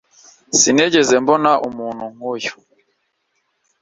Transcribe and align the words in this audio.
sinigeze 0.59 1.15
mbona 1.23 1.51
umuntu 1.67 2.05
nkuyu 2.13 2.53